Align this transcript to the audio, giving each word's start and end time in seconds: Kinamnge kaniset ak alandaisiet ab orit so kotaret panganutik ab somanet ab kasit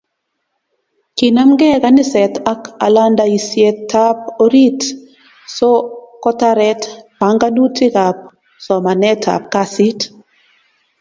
Kinamnge 1.17 1.69
kaniset 1.83 2.33
ak 2.53 2.61
alandaisiet 2.85 3.89
ab 4.07 4.19
orit 4.45 4.79
so 5.55 5.69
kotaret 6.23 6.81
panganutik 7.19 7.93
ab 8.07 8.17
somanet 8.65 9.21
ab 9.35 9.43
kasit 9.53 9.99